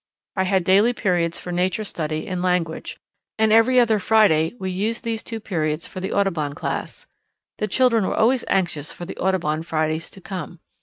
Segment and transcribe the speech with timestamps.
[0.35, 2.97] I had daily periods for nature study and language,
[3.37, 7.05] and every other Friday we used these two periods for the Audubon Class.
[7.59, 10.59] The children were always anxious for the Audubon Fridays to come.